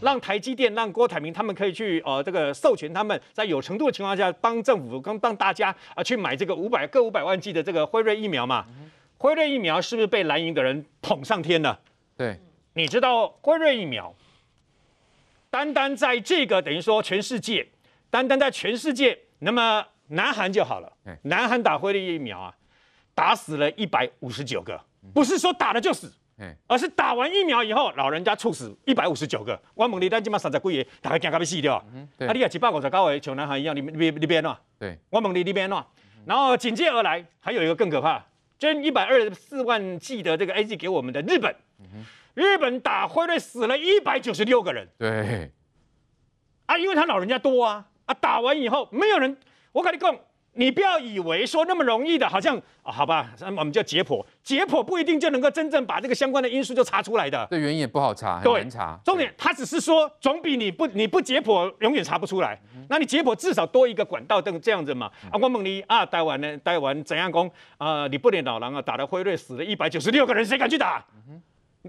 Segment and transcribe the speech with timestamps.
[0.00, 8.66] 让台积电、让郭台铭他们可以去呃这个授权他们在有程度的情况下帮政府跟帮大家啊去买这个五百各五百万剂的这个辉瑞疫苗嘛？
[9.18, 11.80] 辉瑞疫苗是不是被蓝营的人捧上天了？
[12.16, 12.38] 对，
[12.74, 14.14] 你知道辉瑞疫苗，
[15.48, 17.66] 单单在这个等于说全世界，
[18.10, 20.92] 单单在全世界，那么南韩就好了，
[21.22, 22.54] 南韩打辉瑞疫苗啊，
[23.14, 24.78] 打死了一百五十九个，
[25.14, 26.12] 不是说打了就死。
[26.66, 29.58] 而是打完疫苗以后，老人家猝死一百五十九个。
[29.74, 31.76] 我问你，咱今嘛三十几个，大概惊到要死掉。
[31.76, 34.54] 啊，你也一百五十九个，像男孩一样，你你你变喏？
[34.78, 35.82] 对，我问你，你变喏？
[36.26, 38.22] 然后紧接而来，还有一个更可怕，
[38.58, 41.54] 捐一百二十四万剂的这个 AZ 给我们的日本，
[42.34, 44.88] 日本打辉瑞死了一百九十六个人。
[44.98, 45.50] 对，
[46.66, 49.36] 啊，因为他老人家多啊，啊，打完以后没有人，
[49.72, 50.14] 我跟你讲。
[50.56, 57.46] 你不要以为说那么容易的，好像啊，好吧，那我们叫解剖，解剖不一定就能够真正把这个相关的因素就查出来的。
[57.50, 58.98] 对，原因也不好查，很难查。
[59.04, 62.58] 重点，他只是说，总比你不你不解剖永远查不出来。
[62.74, 65.10] 嗯、那你解剖至少多一个管道，这这样子嘛。
[65.24, 66.56] 嗯、啊，我问你啊，台湾呢？
[66.64, 68.06] 台湾怎样讲啊？
[68.08, 71.04] 你不连老狼啊，打了辉瑞死了一百九十六个人，谁敢去打？
[71.28, 71.40] 嗯、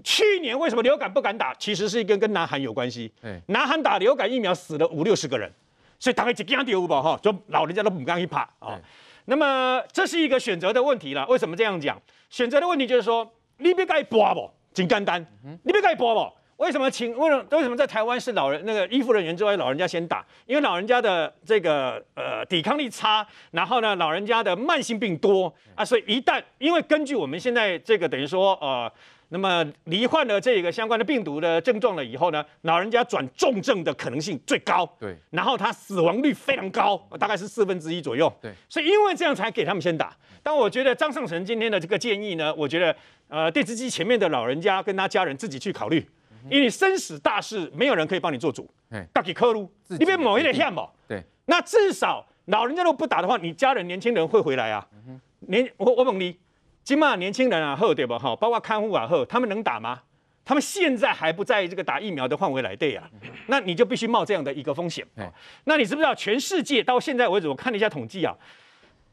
[0.04, 1.54] 去年为什么流感不敢打？
[1.54, 3.10] 其实是一个跟南韩有关系。
[3.22, 5.50] 对，南韩打流感疫苗死了五六十个人。
[5.98, 8.68] 所以大概就惊掉吧哈，就老人家都不敢去怕啊。
[8.68, 8.82] 对
[9.26, 11.26] 那么这是一个选择的问题了。
[11.26, 12.00] 为什么这样讲？
[12.30, 15.22] 选择的问题就是说，你别该播不，真简单。
[15.64, 16.32] 你别该播不。
[16.56, 17.14] 为什么请？
[17.16, 17.44] 为什么？
[17.50, 20.24] 为什么在台湾是老人那个医护人员之外，老人家先打？
[20.46, 28.90] 因为老人家的这个呃抵抗力差，然后呢，老人家的慢性病多啊，所以一旦因为根据我们现在这个等于说呃。
[29.30, 34.90] 那么罹患了这个相关的病毒的症状了以后呢，老人家转重症的可能性最高。
[34.98, 38.32] 对，然后他死亡率非常高，大概是四分之一左右。
[38.40, 40.16] 对，所以因为这样才给他们先打。
[40.42, 42.96] 但我觉得张尚成今天的这个建议呢，我觉得
[43.28, 46.02] 呃电视机前面的老人家跟他家人自己去考虑，
[46.50, 48.66] 因为生死大事没有人可以帮你做主。
[48.88, 50.88] 哎，大给科鲁，你别某一点险嘛。
[51.06, 54.88] 对，那至少老人家如果不打的话，你家人年轻人会回来啊。
[55.40, 56.34] 年我我问你。
[56.88, 58.18] 起码年轻人啊，好对吧？
[58.18, 60.00] 哈，包括看护啊，好，他们能打吗？
[60.42, 63.06] 他们现在还不在这个打疫苗的范围来对啊，
[63.48, 65.06] 那你就必须冒这样的一个风险。
[65.64, 68.34] 那你知不知道全世界到现在为止，我看了一下统计啊，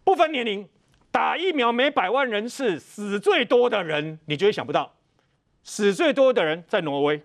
[0.05, 0.65] 不分年龄，
[1.11, 4.93] 打疫苗每百万人是死最多的人，你绝对想不到，
[5.61, 7.21] 死最多的人在挪威，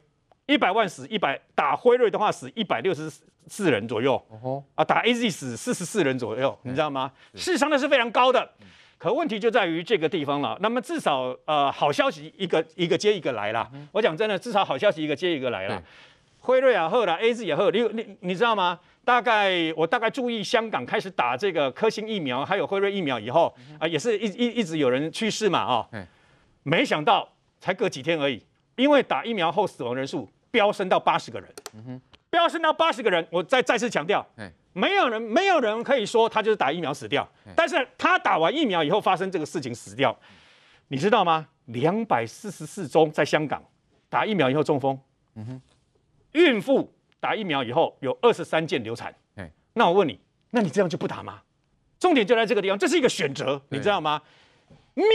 [0.46, 3.08] 一百万死一百，打辉瑞的话死一百六十
[3.46, 4.20] 四人左右，
[4.74, 7.12] 啊，打 AZ 死四十四人左右，你知道吗？
[7.36, 8.50] 事实上那是非常高的。
[9.00, 10.58] 可问题就在于这个地方了。
[10.60, 13.66] 那么至少呃，好消息一个一个接一个来了。
[13.72, 15.82] 嗯、我讲真的，至少好消息一个接一个来了。
[16.40, 18.78] 辉瑞也好了，AZ 也好，你你你知道吗？
[19.02, 23.46] 大概我大概注意香港开始打这个科兴疫苗，还有辉瑞疫苗以后
[23.78, 25.88] 啊、呃，也是一一一直有人去世嘛啊。
[26.62, 27.26] 没想到
[27.58, 28.44] 才隔几天而已，
[28.76, 31.48] 因为打疫苗后死亡人数飙升到八十个人。
[32.28, 34.26] 飙升到八十个人，我再再次强调。
[34.72, 40.16] 嗯没有人，没有人可以说他就是打疫苗死掉，但是他打完疫苗以后发生这个事情死掉，
[40.88, 41.48] 你知道吗？
[41.66, 43.62] 两百四十四宗在香港
[44.08, 44.96] 打疫苗以后中风，
[45.34, 45.62] 嗯哼，
[46.32, 49.12] 孕妇打疫苗以后有二十三件流产，
[49.74, 50.20] 那我问你，
[50.50, 51.42] 那你这样就不打吗？
[51.98, 54.22] 重点就在这个地方，这是一个选择，你知道吗？
[54.94, 55.06] 命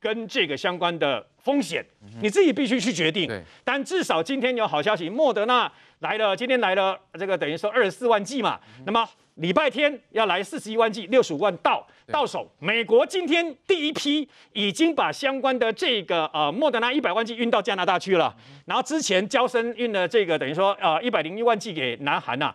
[0.00, 1.84] 跟这个相关的风险，
[2.20, 3.30] 你自己必须去决定。
[3.62, 5.72] 但至少今天有好消息，莫德纳。
[6.00, 8.60] 来了，今天来了，这个等于说二十四万剂嘛。
[8.84, 12.46] 那么礼拜天要来四十一万剂，六十五万到到手。
[12.58, 18.34] 美国今天第一批已经把相关的这个呃莫德纳一百万剂运到加拿大去了。
[18.66, 22.54] 然后之前交生运的这个等于说呃一百零一万剂给南韩呐，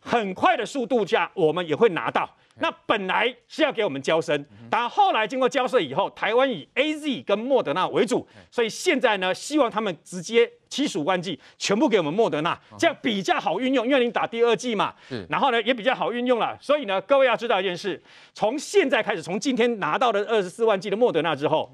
[0.00, 2.28] 很快的速度下我们也会拿到。
[2.60, 14.94] 那本来是要给我们交生，但后来经过交涉以后，台湾以 AZ 跟莫德纳为主，所以现在呢，希望他们直接七十五万剂全部给我们莫德纳，这样比较好运用，因为你打第二剂嘛，
[15.28, 16.56] 然后呢也比较好运用了。
[16.60, 18.00] 所以呢，各位要知道一件事，
[18.34, 21.72] 从现在开始，从今天拿到的二十四万剂的莫德纳之后，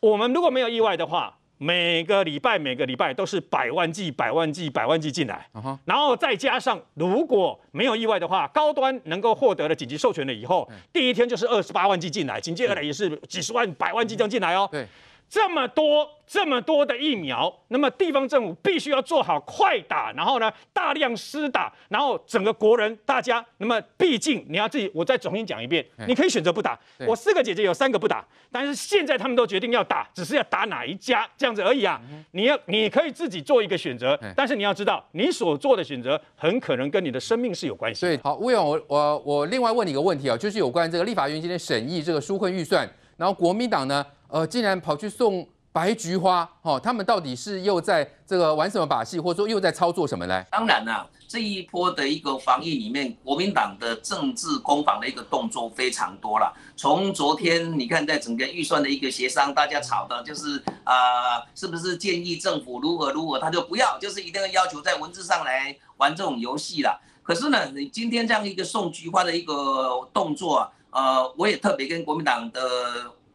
[0.00, 1.36] 我们如果没有意外的话。
[1.58, 5.78] 每个礼拜每个礼拜都是百万计、百万计、百万计进来，uh huh.
[5.84, 14.68] 然后再加上如果没有意外的话，高端能够获得了紧急授权了以后，第一天就是二十八万计进来，紧接而来也是几十万、百万剂这样进来哦。
[14.70, 14.86] 对。
[15.34, 26.78] 这么多这么多的疫苗，那么地方政府必须要做好快打，然后呢大量施打，然后整个国人大家，那么毕竟你要自己，我再重新讲一遍，你可以选择不打。
[27.04, 32.00] 我四个姐姐有三个不打，但是现在他们都决定要打，只是要打哪一家这样子而已啊。
[32.30, 38.02] 你要你可以自己做一个选择，但是你要知道，你所做的选择很可能跟你的生命是有关系。
[38.02, 44.06] 对，好，吴勇，我我我另外问你一个问题啊，就是有关这个立法院今天审议这个纾困预算，然后国民党呢？
[44.34, 50.42] 呃，竟然跑去送白菊花，哦，他们到底是又在这个玩什么把戏，或者说又在操作什么呢？
[50.50, 56.52] 当然啦、这一波的一个防疫里面，国民党的政治攻防的一个动作非常多了。
[56.74, 67.00] 从昨天你看，在整个预算的一个协商，大家吵的就是啊、是不是建议政府如何如何，他就不要，就是一定要要求在文字上来玩这种游戏了。
[67.22, 72.60] 可是呢，你今天这样一个送菊花的一个动作啊，呃，我也特别跟国民党的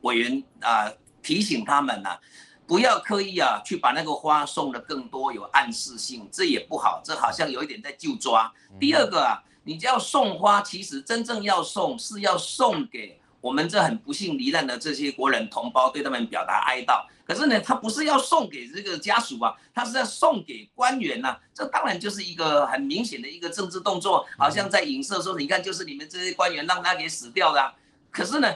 [0.02, 0.86] 委员啊。
[0.86, 2.20] 呃提醒他们呐、啊，
[2.66, 8.52] 不要刻意啊去把那个花送的更多，有暗示性，这也不好，这好像有一点在就抓。
[8.80, 17.06] 第二个啊，你只要送花，其实真正要送是要送给我们这很不幸罹难的这些国人同胞，对他们表达哀悼。
[17.28, 27.74] 可是呢，他不是要送给这个家属啊，他是要送给官员呐、啊，这当然就是一个很明显的一个政治动作，好像在影射说，你看就是你们这些官员让他给死掉的、啊。
[28.10, 28.52] 可是呢，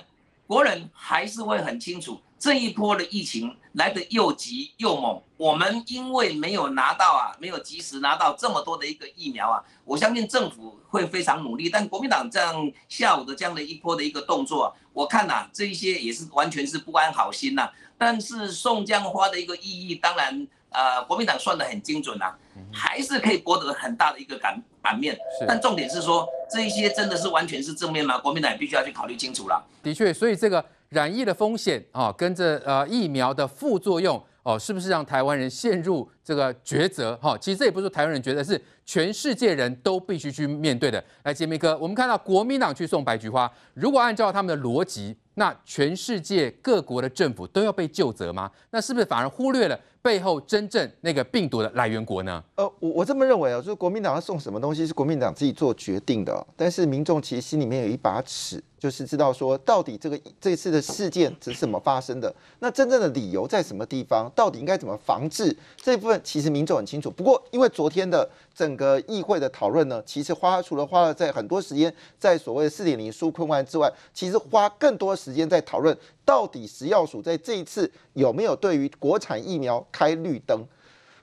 [0.45, 2.19] 国人还是会很清楚。
[2.38, 11.69] 这一波的疫情来得又急又猛，我们因为没有拿到啊，没有及时拿到这么多的一个疫苗啊，我相信政府会非常努力。
[11.69, 22.36] 但国民党这样下午的这样的一波的一个动作，我看呐、这一些也是完全是不安好心呐、但是送这样花的一个意义，当然呃，国民党算得很精准呐、
[22.74, 25.18] 还是可以博得很大的一个感版面。
[25.47, 28.19] 但重点是说，这一些真的是完全是正面吗？
[28.19, 29.65] 国民党也必须要去考虑清楚了。
[29.81, 30.63] 的确，所以这个。
[30.89, 37.18] 染疫的风险啊，跟着呃疫苗的副作用哦，是不是让台湾人陷入这个抉择？
[37.19, 41.03] 哈，其实这也不是台湾人觉得，是全世界人都必须去面对的。
[41.24, 48.51] 来，杰明哥，我们看到国民党去送白菊花，如果按照他们的逻辑，那全世界各国的政府都要被救责吗？
[48.69, 52.44] 那是不是反而忽略了背后真正那个病毒的来源国呢？
[52.56, 58.62] 呃，我我这么认为啊，就是国民党要送什么东西是国民党自己做决定的，但是民众其实心里面有一把尺。
[58.83, 62.35] 就是知道说，到底这个这次的事件是怎么发生的？
[62.59, 64.30] 那真正的理由在什么地方？
[64.35, 65.56] 到底应该怎么防治？
[65.77, 67.09] 这一部分其实民众很清楚。
[67.09, 80.62] 不过，因为昨天的整个议会的讨论呢，其实花除了花了在很多时间在所谓的四点零纾困案之外，其实花更多时间在讨论到底食药署在这一次有没有对于国产疫苗开绿灯。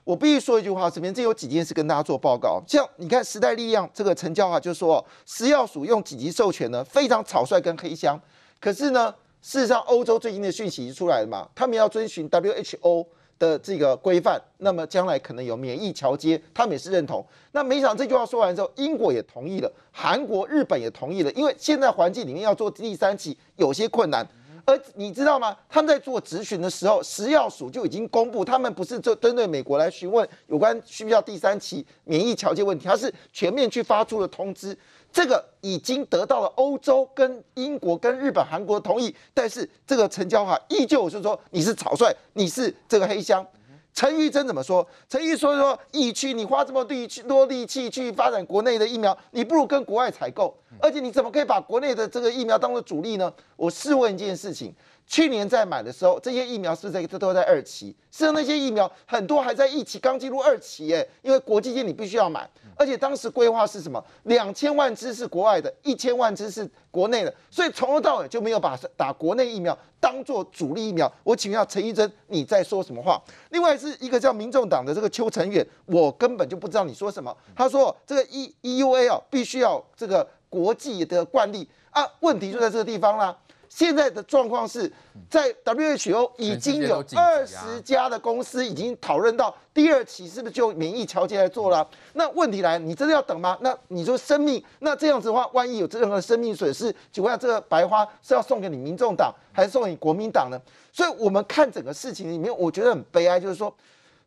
[0.03, 2.61] 我必须说一句话，这边这有几件事跟大家做报告。
[2.67, 8.19] 像你看，时代力量这个成交啊就是说，食药署用紧急授权呢，非常草率跟黑箱。
[8.59, 13.05] 可是呢，事实上欧洲最近的讯息出来了嘛，他们要遵循 WHO
[13.37, 17.23] 的这个规范，那么将来可能有免疫桥接，他们也是认同。
[17.51, 24.27] 那没想这句话说完之后，英国也同意了，韩国、日本也同意了，因为现在环境里面要做第三期有些困难。
[24.65, 25.55] 而你知道吗？
[25.69, 34.77] 他们在做质询的时候，食药署就已经公布，他们不是就针对美国来询问有关需不需要第三期免疫调节问题，他是全面去发出了通知。
[35.11, 43.45] 这个已经得到了欧洲、跟英国、跟日本、韩国的同意，但是这个陈椒华依旧是说你是草率，你是这个黑箱。
[43.93, 44.87] 陈玉珍怎么说？
[45.09, 53.31] 陈玉说说，疫区你花这么力气多力气去发展国内的疫苗，你不如跟国外采购，而且你怎么可以把国内的这个疫苗当做主力呢？
[53.55, 54.73] 我试问一件事情。
[55.07, 57.87] 去年在买的时候，这些疫苗是不是在都在二期？
[58.11, 61.07] 实际上那些疫苗很多还在一期，刚进入二期耶。
[61.21, 64.01] 因为国际间你必须要买，而且当时规划是什么？
[64.23, 71.11] 两千万支是国外的，一千万支是国内的，所以从头到尾就没有把打国内疫苗当做主力疫苗。
[71.23, 73.21] 我请教陈玉珍，你在说什么话？
[73.49, 77.35] 另外是一个叫民众党的这个邱成远，我根本就不知道你说什么。
[77.53, 83.37] 他说这个 E EUA 啊，必须要这个国际的惯例啊，问题就在这个地方啦。
[83.73, 84.91] 现在的状况是
[85.29, 91.87] 在 WHO 已经有二十家的公司已经讨论到第二期是不是就免疫调节来做了？
[92.11, 93.57] 那问题来，你真的要等吗？
[93.61, 100.59] 那你说生命，那这样子的话，万一有任何生命损失，请问下这个白花是要送给你民众党，还是送给你国民党呢？
[100.91, 103.73] 所以我们看整个事情里面，我觉得很悲哀，就是说，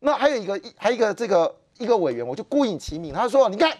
[0.00, 3.76] 那还有一个还有一个这个一个委员，我就孤影其名，他说，你看，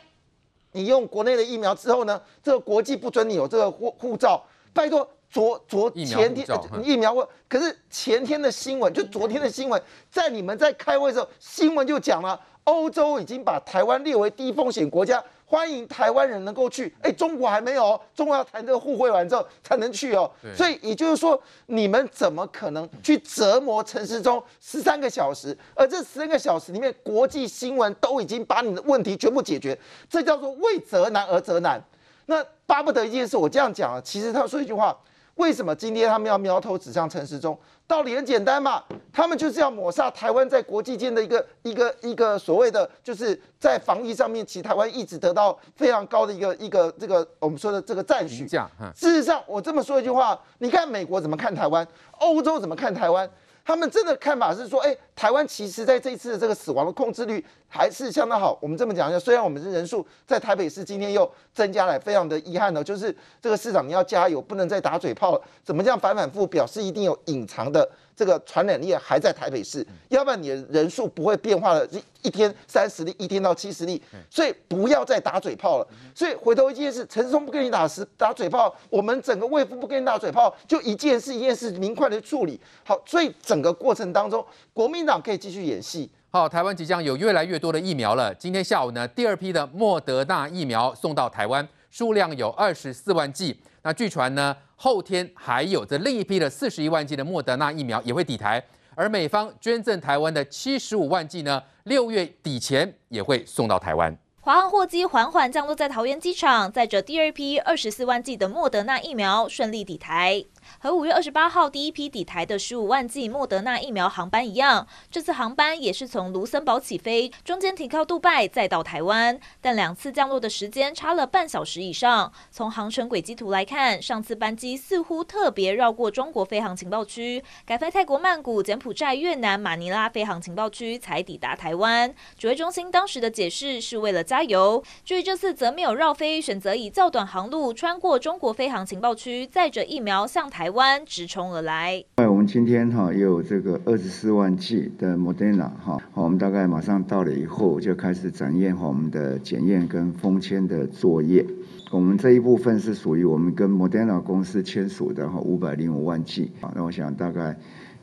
[0.73, 4.45] 你用国内的疫苗之后呢，这个国际不准你有这个护护照，
[4.75, 5.09] 拜托。
[5.35, 6.47] 昨昨前天
[6.81, 16.95] 疫苗问，可是前天的新闻就昨天的新闻，在你们在开会的时候，新闻就讲了，欧洲已经把台湾列为低风险国家，欢迎台湾人能够去。
[17.03, 20.31] 哎，中国还没有，中国要谈这个互惠完之后才能去哦。
[20.57, 25.59] 所以也就是说，你们怎么可能去折磨陈时中十三个小时？
[25.75, 29.77] 而这十三个小时里面，国际新闻都已经把你的问题全部解决，
[30.09, 31.83] 这叫做为责难而责难。
[32.27, 34.97] 那巴不得一件事，我这样讲啊，其实他说一句话。
[35.37, 37.59] 为什么今天他们要苗头指向陈时中？
[37.87, 48.47] 道理很简单嘛，他们就是要抹杀台湾在国际间的一个一个一个所谓的，就是在防疫上面，其实台湾一直得到非常高的一个一个这个我们说的这个赞许。
[48.47, 51.87] 事实上，我这么说一句话，你看美国怎么看台湾，
[52.21, 53.29] 欧洲怎么看台湾？
[53.67, 58.59] 他们真的看法是说，哎，台湾其实在这一次的这个死亡的控制率还是相当好。
[58.61, 65.41] 我们这么讲一下，虽然我们的人数在台北市今天又增加了，非常的遗憾呢，就是这个市长你要加油，不能再打嘴炮了。
[65.63, 71.89] 怎么这样反反复复表示一定有隐藏的这个传染力还在台北市，要不然你的人数不会变化的，
[72.23, 75.87] 一天三十例，一天到七十例，所以不要再打嘴炮了。
[76.15, 83.33] 所以回头一件事，陈时中不跟你打实打嘴炮，我们整个卫福不跟你打嘴炮，就一件事一件事明快的处理好，所以。
[83.43, 86.11] 整个过程当中，国民党可以继续演戏。
[86.31, 88.35] 好，台湾即将有越来越多的疫苗了。
[88.35, 93.61] 今天下午呢，第二批的莫德纳疫苗送到台湾，数量有二十四万剂。
[93.83, 98.63] 那据传呢，后天还有着另一批的四十一万剂的莫德纳疫苗也会抵台。
[98.97, 104.17] 而美方捐赠台湾的七十五万剂呢，六月底前也会送到台湾。
[104.41, 110.45] 华航货机缓缓降落在桃园机场，载着第二批二十四万剂的莫德纳疫苗顺利抵台。
[110.79, 122.33] 和五月二十八号第一批抵台的十五万剂莫德纳疫苗航班一样，这次航班也是从卢森堡起飞，中间停靠杜拜，再到台湾，但两次降落的时间差了半小时以上。
[122.51, 132.15] 从航程轨迹图来看，上次班机似乎特别绕过中国飞航情报区，改飞泰国曼谷、柬埔寨、越南马尼拉飞航情报区，才抵达台湾。
[132.37, 142.03] 指挥中心当时的解释是为了加油，至于这次则没有绕飞，选择以较短航路穿过中国飞航情报区，载着疫苗向台台湾直冲而来。
[142.17, 151.45] 我们今天哈也有这个二十四万剂的 Moderna 哈，我们大概马上到了以后就开始展验哈我们的检验跟封签的作业。
[151.91, 157.55] 我们这一部分是属于我们跟 Moderna 公司签署的哈五百零五万剂啊，那我想大概。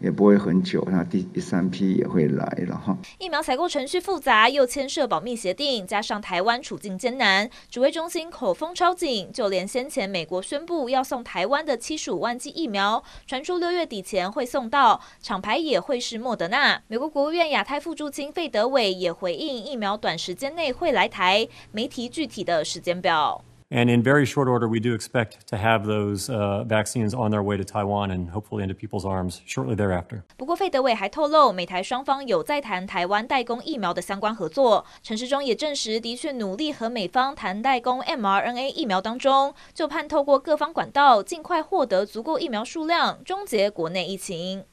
[0.01, 2.98] 也不会很久，那第第三批也会来了哈。
[3.20, 16.81] 疫苗采购程序复杂，又牵涉保密协定，加上台湾处境艰难，指挥中心口风超紧，就连先前美国宣布要送台湾的七十五万剂疫苗，传出六月底前会送到，厂牌也会是莫德纳。
[16.88, 23.43] 美国国务院亚太副驻卿费德伟也回应，疫苗短时间内会来台，没提具体的时间表。
[23.74, 26.28] And in very short order, we do expect to have those
[26.68, 30.24] vaccines on their way to Taiwan and hopefully into people's arms shortly thereafter.
[30.36, 34.86] 不过，费德伟还透露，美台双方有在谈台湾代工疫苗的相关合作。
[35.01, 44.66] 陈时中也证实，的确努力和美方谈代工 mRNA 疫苗当中，就盼透过各方管道，尽快获得足够疫苗数量，终结国内疫情。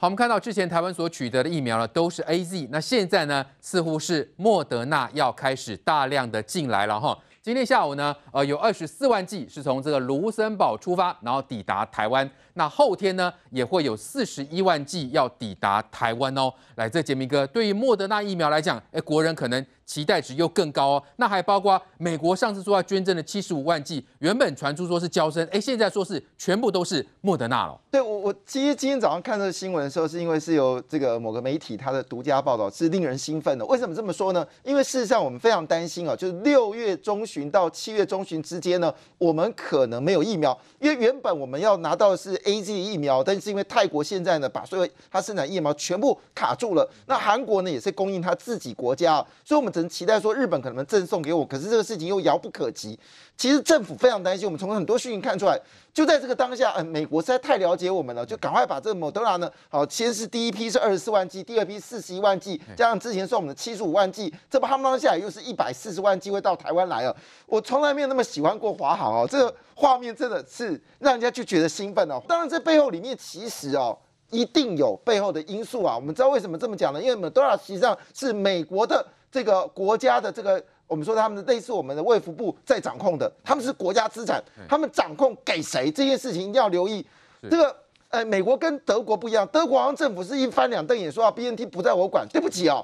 [0.00, 7.18] 好，我们看到之前台湾所取得的疫苗呢，都是 AZ，那现在呢，似乎是莫德纳要开始大量的进来了哈。
[7.48, 12.30] 今天下午呢，呃，有二十四万剂是从这个卢森堡出发，然后抵达台湾。
[12.52, 16.52] 那后天呢，也会有四十一万剂要抵达台湾哦。
[16.74, 21.02] 来，这杰明哥，对于莫德纳疫苗来讲，哎，国人可能期待值又更高哦。
[21.16, 27.80] 那还包括美国上次说要捐赠的七十五万剂，原本传出说是交生，哎，现在说是全部都是莫德纳了。
[27.90, 33.64] 对，我我其实今天早上看这个新闻的时候，是因为是由这个某个媒体它的独家报道，是令人兴奋的。
[33.64, 34.46] 为什么这么说呢？
[34.62, 52.98] 因为事实上我们非常担心啊，就是六月中旬到七月中旬之间呢，我们可能没有疫苗，因为原本我们要拿到的是 AZ 疫苗，但是因为泰国现在呢，把所有它生产疫苗全部卡住了，那韩国呢也是供应它自己国家，所以我们只能期待说日本可能赠送给我，可是这个事情又遥不可及。
[53.36, 55.56] 其实政府非常担心，我们从很多讯息看出来，
[55.94, 67.16] 就在这个当下，嗯，美国实在太了解我们了，就赶快把这个莫德纳呢，好，先是第一批是二十四万剂，第二批四十一万剂，加上之前送我们的七十五万剂，这不夯不啷下来又是一百四十万剂会到台湾来了。
[67.46, 72.20] 我从来没有那么喜欢过华航哦，这个画面真的是让人家就觉得兴奋哦。
[72.26, 73.96] 当然，这背后里面其实哦，
[74.30, 75.94] 一定有背后的因素啊。
[75.94, 77.00] 我们知道为什么这么讲呢？
[77.00, 80.62] 因为莫德纳实际上是美国的这个国家的这个。
[80.86, 87.06] 我们说他们的类似我们的卫福部在掌控的，他们是国家资产，他们掌控给谁这件事情一定要留意。
[87.42, 87.76] 这个
[88.08, 92.82] 呃，美国跟德国不一样，德国好像政府是一翻两瞪眼说啊，BNT 不在我管，对不起哦。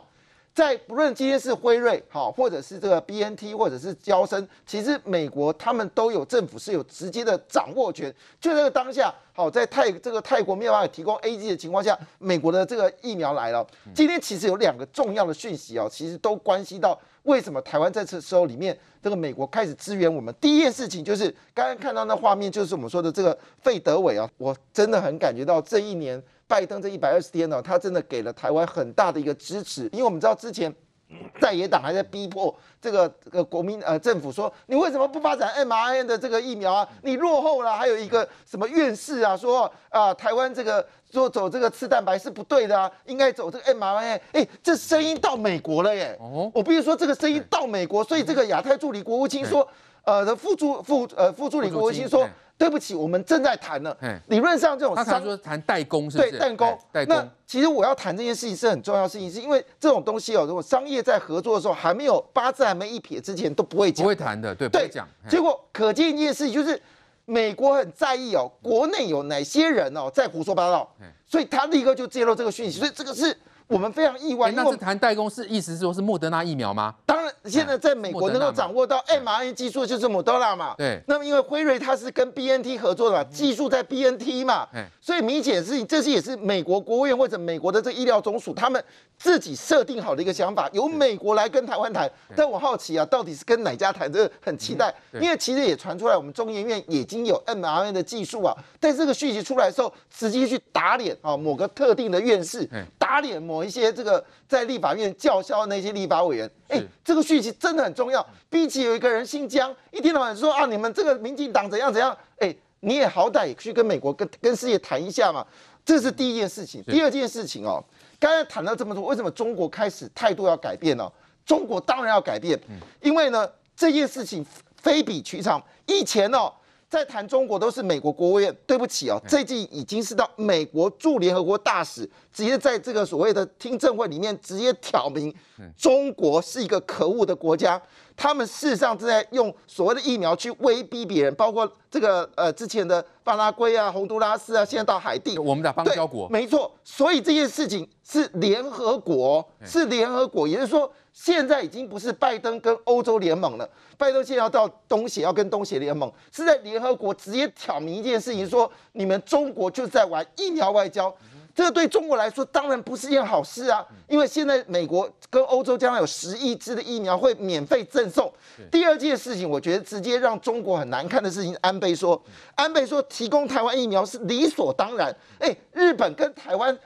[0.54, 8.14] 在不论今天是辉瑞好，或者是这个 BNT，或者是娇生，其实美国他们都有政府是有直接的掌握权。
[8.40, 13.66] 就在这个当下，好，在泰这个泰国没有办法提供 A G 的情况下，美国的这个疫苗来了。
[13.92, 20.32] 今天其实有两个重要的讯息哦，其实都关系到为什么台湾在这时候里面，这个美国开始支援我们。
[20.40, 26.23] 第一件事情就是刚刚看到那画面，就是我们说的这个费德伟啊，我真的很感觉到这一年。
[26.54, 30.73] 拜登这一百二十天呢，他真的给了台湾很大的一个支持，因为我们知道之前
[31.40, 36.88] 在野党还在逼迫这个这个国民呃政府说，你为什么不发展 mRNA 的这个疫苗啊？
[37.02, 37.76] 你落后了。
[37.76, 44.20] 还有一个什么院士啊说啊，台湾这个说走这个次蛋白是不对的啊，应该走这个 mRNA。
[44.30, 46.16] 哎，这声音到美国了耶！
[46.20, 49.68] 哦，我必须说这个声音到美国，所以这个亚太助理国务卿说。
[50.04, 52.28] 呃的副助副呃副助理国务卿说。
[52.56, 53.94] 对不起，我们正在谈呢。
[54.28, 56.30] 理论上这种他说谈代工是不是？
[56.30, 56.78] 对，代工。
[56.92, 57.16] 代工。
[57.16, 65.06] 那其实我要谈这件事情是很重要的事情，是因为这种东西哦，如果商业在合作的时候还没有八字还没一撇之前都不会讲，不会谈的，对，不会讲。
[65.28, 66.80] 结果可见一件事情，就是
[67.25, 70.88] 美国很在意哦，国内有哪些人哦在胡说八道，
[71.26, 73.37] 所以他立刻就揭露这个讯息，所以这个是。
[73.66, 76.94] 我们非常意外，那这谈代工是意思是说是莫德纳疫苗吗？
[77.06, 80.75] 当然，现在在美国能够掌握到 mRNA 技术就是莫德纳嘛。
[80.76, 81.00] 对。
[81.06, 84.68] 那么因为辉瑞它是跟 BNT 合作的嘛，技术在 BNT 嘛。
[85.00, 88.83] 所以明显是，这些也是美国国务院或者美国的这医疗总署他们
[89.16, 92.11] 自己设定好的一个想法，由美国来跟台湾谈。
[92.37, 94.12] 但我好奇啊，到底是跟哪家谈？
[94.12, 98.54] 这个很期待，因为其实也传出来，我们中研院已经有 mRNA 的技术啊。
[98.78, 102.68] 但这个讯息出来的时候，直接去打脸啊某个特定的院士，
[102.99, 104.25] 打脸某一些这个。
[104.46, 108.25] 在立法院叫嚣那些立法委员，哎，这个讯息真的很重要。
[108.49, 115.44] 比起有一个人姓江，一天到晚说啊，你们这个民进党怎样怎样，哎，你也好歹也去跟美国跟跟世界谈一下嘛。
[115.84, 116.80] 这是第一件事情。
[116.84, 117.82] 第二件事情哦，
[118.20, 121.11] 刚才谈到这么多，为什么中国开始态度要改变呢？
[121.44, 122.56] 中国当然要改变，
[123.00, 124.46] 因为呢这件事情
[124.76, 125.61] 非比寻常。
[125.87, 126.52] 以前哦。
[126.94, 135.34] 在谈中国都是美国国务院，对不起哦，最近已经是到美国驻联合国大使直接在这个所谓的听证会里面直接挑明，
[135.76, 137.82] 中国是一个可恶的国家，
[138.16, 150.92] 他们事实上正在用所谓的疫苗去威逼别人，包括这个呃之前的巴拉圭啊、洪都拉斯啊，现在到海地，我们的邦交国，没错，所以这件事情是联合国，是联合国，也就是说。
[151.12, 161.14] 现在已经不是拜登跟欧洲联盟了，拜登现在要到东协，要跟东协联盟，是在联合国直接挑明一件事情，说你们中国就是在玩疫苗外交，
[161.54, 168.32] 这个对中国来说当然不是件好事啊，因为现在美国跟欧洲将来有十亿支的疫苗会免费赠送。
[168.70, 172.20] 第二件事情，我觉得直接让中国很难看的事情，安倍说，
[172.56, 176.76] 安倍说提供台湾疫苗是理所当然，哎，日本跟台湾。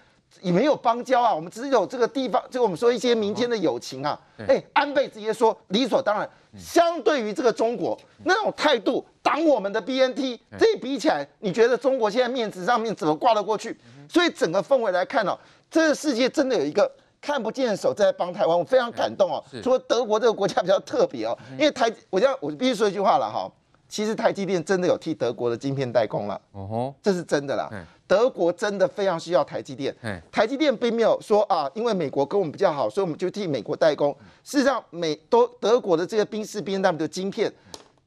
[0.42, 4.16] 也没有邦交啊，我们只有这个地方，就我们说一些民间的友情啊。
[4.46, 6.28] 哎，安倍直接说理所当然。
[6.56, 13.76] 相对于这个中国那种态度，挡我们的 BNT，这一比起来，你觉得中国现在面子上面怎么挂得过去？
[14.08, 15.38] 所以整个氛围来看哦，
[15.70, 16.90] 这个世界真的有一个
[17.20, 19.44] 看不见的手在帮台湾，我非常感动哦。
[19.62, 23.50] 说德国这个国家比较特别哦，因为台，我这样我必须说一句话了哈，
[23.88, 27.68] 其实台积电真的有替德国的晶片代工了，哦，这是真的啦。
[28.06, 29.94] 德国真的非常需要台积电，
[30.32, 34.16] 台积电并没有说啊，因为美国跟我们比较好，所以我们就替美国代工。
[34.42, 37.52] 事实上，美都德国的这个宾士 BMW 的晶片，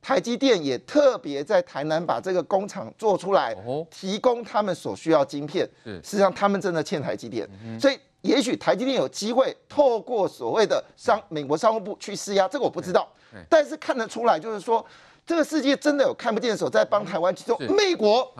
[0.01, 3.55] 台积电也特别在台南把这个工厂做出来，
[3.91, 5.67] 提供他们所需要晶片。
[5.85, 7.47] 事实上，他们真的欠台积电，
[7.79, 13.07] 所以也许台积电有机会透过所谓的商美国商务部去施压，这个我不知道，
[13.47, 14.83] 但是看得出来，就是说
[15.25, 17.57] 这个世界真的有看不见的手在帮台湾去做。
[17.59, 18.33] 美国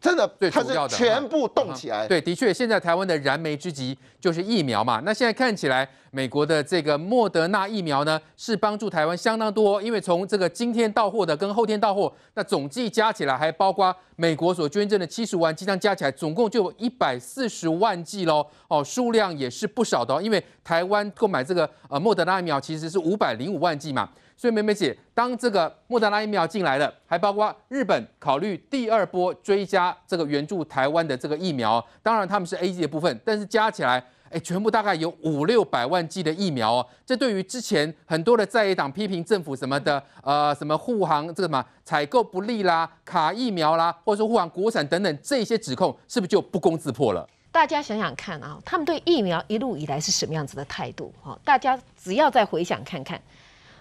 [0.00, 2.06] 真的，它是全部动起来。
[2.06, 5.00] 对，的确，现在台湾的燃眉之急就是疫苗嘛。
[5.04, 18.46] 那现在看起来，美国的这个莫德纳疫苗呢，是帮助台湾相当多，因为从这个今天到货的跟后天到货，那总计加起来，还包括美国所捐赠的七十万剂，这样加起来总共就有一百四十万剂喽。
[18.68, 24.08] 哦，数量也是不少的哦，因为台湾购买这个呃莫德纳疫苗其实是五百零五万剂嘛。
[24.36, 36.86] 所以美美姐，当这个莫德纳疫苗进来了，还包括日本考虑第二波追加这个援助台湾的这个疫苗，当然他们是 AZ 的部分，但是加起来，哎，全部大概有五六百万剂的疫苗哦。
[37.06, 47.28] 这对于之前很多的在野党批评政府什么的，呃，什么护航这个什么采购不力啦、卡疫苗啦，或者说护航国产等等这些指控，是不是就不攻自破了？
[47.50, 51.12] 大家想想看啊，他们对疫苗一路以来是什么样子的态度？
[51.22, 53.20] 哈，大家只要再回想看看。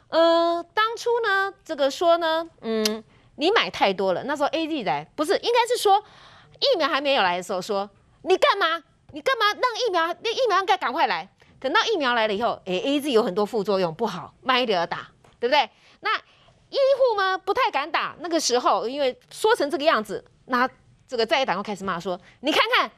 [0.08, 3.04] 呃，当初呢，这个说呢，嗯，
[3.36, 4.24] 你买太多了。
[4.24, 6.02] 那时候 AZ 来，不是，应该是说
[6.60, 7.88] 疫苗还没有来的时候说，
[8.22, 8.82] 你干嘛？
[9.14, 10.08] 你干嘛让疫苗？
[10.22, 11.28] 那疫苗应该赶快来。
[11.60, 15.08] 等到疫苗来了以后，诶，AZ 有很多副作用，不好，慢一点要打，
[15.40, 15.70] 对不对？
[16.02, 16.16] 那
[16.70, 18.16] 医护呢，不太敢打。
[18.20, 20.70] 那个时候，因为说成这个样子，那
[21.08, 22.92] 这个在野党又开始骂说，你看看，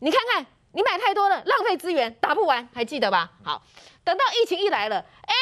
[0.00, 3.30] 你看看，你买太多了，浪费资源，打不完，还记得吧？
[3.42, 3.62] 好，
[4.04, 5.34] 等到疫情一来了，哎。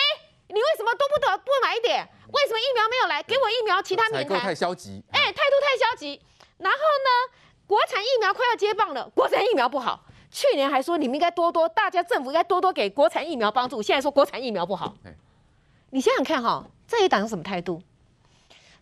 [0.53, 2.05] 你为什么都不得不买一点？
[2.33, 3.23] 为什么疫苗没有来？
[3.23, 4.41] 给我疫苗，其他免谈。
[4.41, 6.21] 太消极，哎、欸，态度太消极。
[6.59, 10.03] 然后呢，国产疫苗快要接棒了，国产疫苗不好。
[10.31, 13.83] 去年还说你们应该多多，大家政府应该多多给国产疫苗帮助。
[13.83, 14.95] 现在说国产疫苗不好，
[15.91, 17.83] 你想想看哈，这一党是什么态度？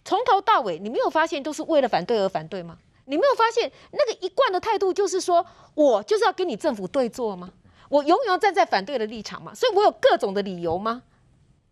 [0.05, 2.79] 从头到尾，你没有发现都是为了反对而反对吗？
[3.07, 7.51] 你没有发现那个一贯的态度就是说我就是要跟你政府对坐吗？
[7.89, 9.55] 我永远站在反对的立场吗？
[9.55, 11.03] 所以我有各种的理由吗？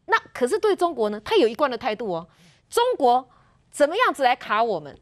[0.07, 2.27] 那可是对中国呢，他有一贯的态度哦。
[2.71, 3.29] 中国
[3.71, 4.99] 怎么样子来卡我们？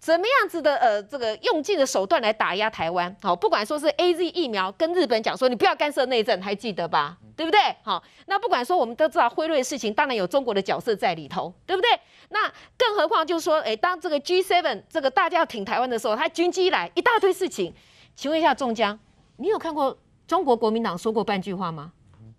[0.00, 3.14] 怎么样子的呃，这个用尽的手段来打压台湾？
[3.20, 7.18] 好，不管说是 AZ 疫苗跟日本讲说你不要干涉内政，还记得吧？
[7.36, 7.60] 对不对？
[7.82, 11.90] 好，那不管说我们都知道辉瑞的事情，当然有中国的角色在里头，对不对？
[12.30, 17.74] 那更何况就是说，哎，当这个 G seven 这个大家要挺台湾的时候，他军机来一大堆事情，
[18.16, 18.98] 请问一下中江，
[19.36, 21.92] 你有看过中国国民党说过半句话吗？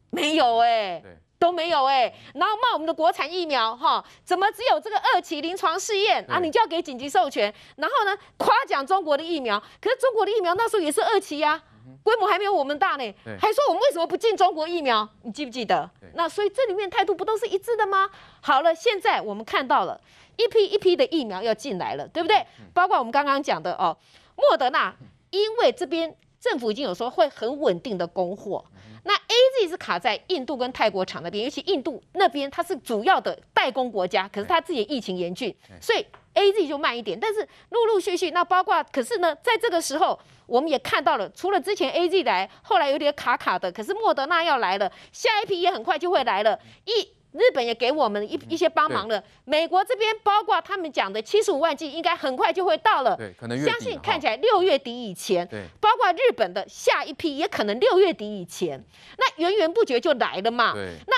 [0.10, 1.21] 没有哎、欸。
[1.42, 6.38] 都没有哎、欸，然后骂我们的国产疫苗哈，怎么只有这个二期临床试验啊？
[6.38, 7.52] 你就要给紧急授权？
[7.78, 11.64] 然后呢，夸奖中国的疫苗，可是中国的疫苗那时候也是二期呀、啊，
[12.04, 15.10] 规模还没有我们大呢，还说我们为什么不进中国疫苗？
[15.24, 15.90] 你记不记得？
[16.14, 18.08] 那所以这里面态度不都是一致的吗？
[18.42, 20.00] 好了，现在我们看到了
[20.38, 22.46] 一批一批的疫苗要进来了，对不对？
[22.72, 23.98] 包括我们刚刚讲的哦，
[24.36, 24.94] 莫德纳，
[25.32, 28.64] 因为这边政府已经有说会很稳定的供货。
[29.04, 37.20] 那 AZ 是卡在印度跟泰国厂那边，尤其印度那边它是主要的代工国家，可是它自己疫情严峻，所以 AZ 就慢一点。
[37.20, 46.60] 但是陆陆续续，那包括可是呢，在这个时候我们也看到了，除了之前 AZ 来，后来有点卡卡的，可是莫德纳要来了，下一批也很快就会来了。
[46.86, 53.16] 一日本也给我们一一些帮忙了，嗯、美国这边包括他们讲的七十五万剂，应该很快就会到了。
[53.16, 55.48] 对，可能相信看起来六月底以前。
[55.48, 58.84] 对，包括日本的下一批也可能六月底以前，
[59.18, 60.74] 那源源不绝就来了嘛。
[60.74, 61.16] 对，那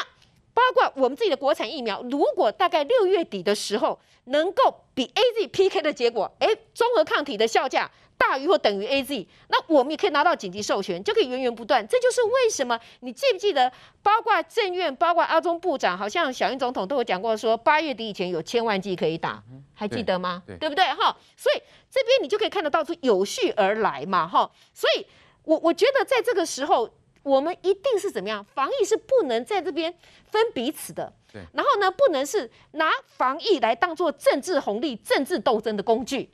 [0.54, 7.90] 包括我们自己的国产疫苗，如果大概六月底的时候能够比 AZ PK 的结果，哎，综合抗体的效价。
[8.28, 11.86] 大于或等于 AZ，那我们也可以拿到紧急授权，就可以源源不断。
[11.86, 13.70] 这就是为什么你记不记得，
[14.02, 20.42] 包括政院，包括阿中部长，好像小英总统都有讲过，说八月底以前有千万剂可以打，还记得吗？
[20.48, 20.86] 对，不对？
[20.86, 24.50] 哈，所以这边你就可以看得到，是有序而来嘛，哈。
[24.74, 25.06] 所以
[25.44, 26.90] 我我觉得在这个时候，
[27.24, 28.46] 我们一定是怎么样？
[28.56, 29.94] 防疫是不能在这边
[30.32, 31.42] 分彼此的，对。
[31.54, 36.30] 然后呢，不能是拿防疫来当做政治红利、政治斗争的工具。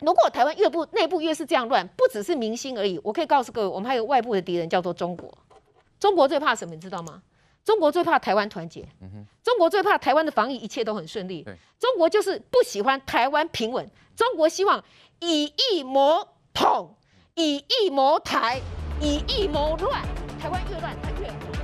[0.00, 3.00] 如果台湾越不内部越是这样乱，不只是明星而已。
[3.02, 5.32] 我可以告诉各位，我们还有外部的敌人，叫做中国。
[5.98, 6.74] 中国最怕什么？
[6.74, 7.22] 你知道吗？
[7.64, 8.86] 中国最怕台湾团结。
[9.42, 11.42] 中国最怕台湾的防疫一切都很顺利。
[11.78, 13.90] 中国就是不喜欢台湾平稳。
[14.16, 14.82] 中国希望
[15.20, 16.94] 以一谋统，
[17.34, 18.60] 以一谋台，
[19.00, 20.02] 以一谋乱。
[20.40, 21.57] 台湾越乱，它越好。